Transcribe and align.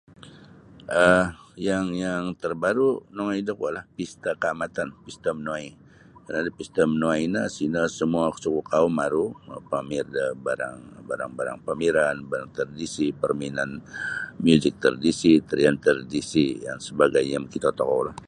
um 1.01 1.25
yang 1.69 1.85
yang 2.05 2.23
terbaru' 2.41 2.93
nongoi 3.15 3.39
da 3.47 3.53
kuolah 3.59 3.83
pesta 3.97 4.31
kaamatan 4.43 4.87
pesta 5.03 5.29
manuai 5.37 5.67
karana 6.25 6.45
da 6.47 6.51
pesta 6.59 6.81
manuai 6.91 7.23
no 7.33 7.41
sino 7.57 7.81
samua 7.97 8.25
suku 8.43 8.61
kaum 8.71 8.95
aru 9.07 9.25
mapamer 9.49 10.05
da 10.15 10.23
barang-barang 10.45 11.03
barang 11.09 11.31
-barang 11.37 11.57
pameran 11.67 12.15
barang 12.17 12.21
-barang 12.25 12.49
tradisi 12.57 13.05
parmainan 13.21 13.69
muzik 14.45 14.75
tradisi 14.83 15.31
tarian 15.49 15.77
tradisi 15.85 16.45
dan 16.65 16.77
sebagainyo 16.87 17.33
yang 17.33 17.43
makito 17.45 17.69
tokoulah. 17.79 18.15